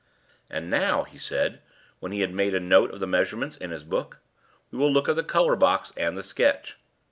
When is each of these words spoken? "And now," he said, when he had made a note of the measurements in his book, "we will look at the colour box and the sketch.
"And 0.49 0.71
now," 0.71 1.03
he 1.03 1.19
said, 1.19 1.61
when 1.99 2.11
he 2.11 2.21
had 2.21 2.33
made 2.33 2.55
a 2.55 2.59
note 2.59 2.89
of 2.89 2.99
the 2.99 3.05
measurements 3.05 3.55
in 3.55 3.69
his 3.69 3.83
book, 3.83 4.19
"we 4.71 4.79
will 4.79 4.91
look 4.91 5.07
at 5.07 5.15
the 5.15 5.21
colour 5.23 5.55
box 5.55 5.93
and 5.95 6.17
the 6.17 6.23
sketch. 6.23 6.79